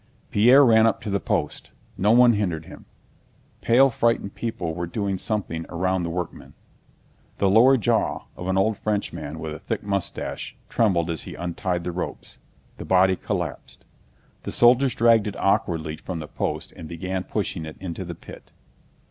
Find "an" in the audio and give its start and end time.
8.47-8.57